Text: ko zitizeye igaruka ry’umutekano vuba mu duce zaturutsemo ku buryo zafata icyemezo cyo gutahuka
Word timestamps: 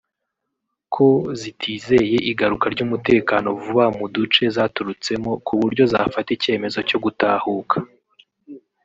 ko 0.93 1.07
zitizeye 1.39 2.17
igaruka 2.31 2.65
ry’umutekano 2.73 3.47
vuba 3.61 3.85
mu 3.97 4.05
duce 4.15 4.43
zaturutsemo 4.55 5.31
ku 5.45 5.53
buryo 5.61 5.83
zafata 5.93 6.29
icyemezo 6.37 6.77
cyo 6.89 6.97
gutahuka 7.03 7.77